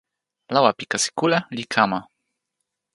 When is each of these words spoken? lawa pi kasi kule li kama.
lawa 0.53 0.71
pi 0.77 0.85
kasi 0.91 1.07
kule 1.17 1.37
li 1.55 1.63
kama. 1.73 1.99